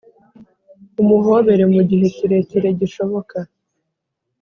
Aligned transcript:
umuhobere 1.01 1.63
mu 1.73 1.81
gihe 1.89 2.05
kirekire 2.15 2.67
gishoboka 2.79 3.37